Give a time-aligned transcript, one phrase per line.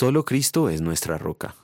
[0.00, 1.56] Solo Cristo es nuestra roca.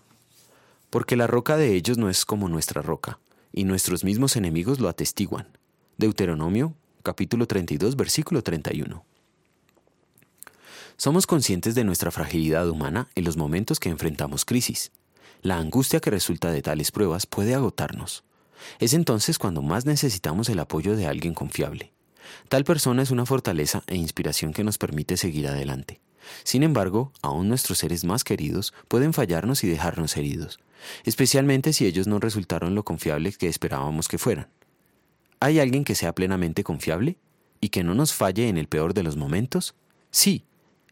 [0.91, 3.19] Porque la roca de ellos no es como nuestra roca,
[3.51, 5.49] y nuestros mismos enemigos lo atestiguan.
[5.97, 9.03] Deuteronomio capítulo 32 versículo 31.
[10.99, 14.93] Somos conscientes de nuestra fragilidad humana en los momentos que enfrentamos crisis.
[15.41, 18.23] La angustia que resulta de tales pruebas puede agotarnos.
[18.81, 21.95] Es entonces cuando más necesitamos el apoyo de alguien confiable.
[22.51, 26.03] Tal persona es una fortaleza e inspiración que nos permite seguir adelante.
[26.45, 30.59] Sin embargo, aún nuestros seres más queridos pueden fallarnos y dejarnos heridos,
[31.05, 34.49] especialmente si ellos no resultaron lo confiables que esperábamos que fueran.
[35.41, 37.19] ¿Hay alguien que sea plenamente confiable
[37.61, 39.75] y que no nos falle en el peor de los momentos?
[40.11, 40.45] Sí,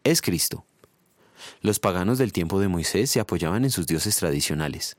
[0.03, 0.65] es Cristo.
[1.65, 4.97] Los paganos del tiempo de Moisés se apoyaban en sus dioses tradicionales.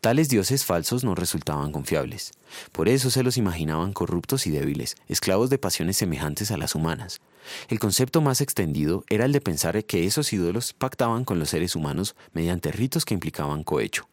[0.00, 2.32] Tales dioses falsos no resultaban confiables.
[2.72, 7.20] Por eso se los imaginaban corruptos y débiles, esclavos de pasiones semejantes a las humanas.
[7.68, 11.76] El concepto más extendido era el de pensar que esos ídolos pactaban con los seres
[11.76, 14.08] humanos mediante ritos que implicaban cohecho.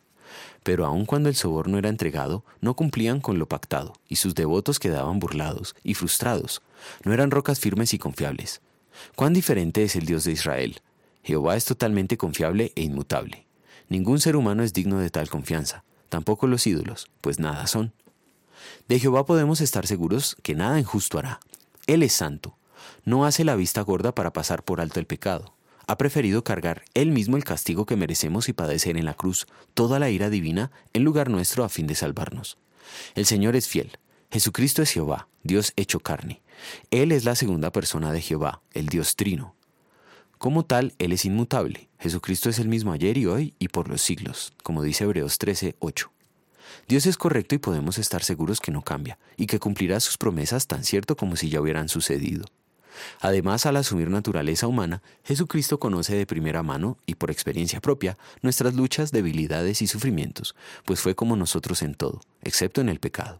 [0.62, 4.78] Pero aun cuando el soborno era entregado, no cumplían con lo pactado, y sus devotos
[4.78, 6.64] quedaban burlados y frustrados.
[7.06, 8.60] No eran rocas firmes y confiables.
[9.16, 10.82] Cuán diferente es el Dios de Israel.
[11.24, 13.48] Jehová es totalmente confiable e inmutable.
[13.90, 17.94] Ningún ser humano es digno de tal confianza, tampoco los ídolos, pues nada son.
[18.88, 21.40] De Jehová podemos estar seguros que nada injusto hará.
[21.88, 22.58] Él es santo.
[23.06, 25.56] No hace la vista gorda para pasar por alto el pecado.
[25.88, 30.00] Ha preferido cargar él mismo el castigo que merecemos y padecer en la cruz toda
[30.00, 32.58] la ira divina en lugar nuestro a fin de salvarnos.
[33.16, 33.98] El Señor es fiel.
[34.32, 36.42] Jesucristo es Jehová, Dios hecho carne.
[36.90, 39.56] Él es la segunda persona de Jehová, el Dios trino.
[40.44, 41.88] Como tal, Él es inmutable.
[42.00, 45.78] Jesucristo es el mismo ayer y hoy y por los siglos, como dice Hebreos 13,
[45.80, 46.12] 8.
[46.86, 50.68] Dios es correcto y podemos estar seguros que no cambia y que cumplirá sus promesas
[50.68, 52.44] tan cierto como si ya hubieran sucedido.
[53.22, 58.74] Además, al asumir naturaleza humana, Jesucristo conoce de primera mano y por experiencia propia nuestras
[58.74, 63.40] luchas, debilidades y sufrimientos, pues fue como nosotros en todo, excepto en el pecado.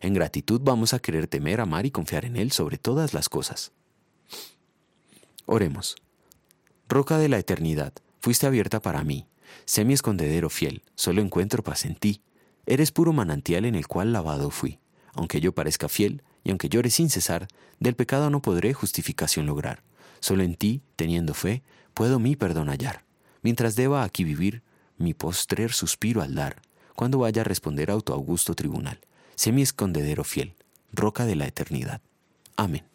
[0.00, 3.70] En gratitud vamos a querer temer, amar y confiar en Él sobre todas las cosas.
[5.46, 5.94] Oremos.
[6.90, 9.28] Roca de la eternidad, fuiste abierta para mí.
[9.64, 12.20] Sé mi escondedero fiel, solo encuentro paz en ti.
[12.66, 14.80] Eres puro manantial en el cual lavado fui.
[15.12, 17.46] Aunque yo parezca fiel, y aunque llore sin cesar,
[17.78, 19.84] del pecado no podré justificación lograr.
[20.18, 21.62] Solo en ti, teniendo fe,
[21.94, 23.04] puedo mi perdón hallar.
[23.42, 24.64] Mientras deba aquí vivir,
[24.98, 26.60] mi postrer suspiro al dar,
[26.96, 28.98] cuando vaya a responder a tu augusto tribunal.
[29.36, 30.54] Sé mi escondedero fiel,
[30.92, 32.00] roca de la eternidad.
[32.56, 32.89] Amén.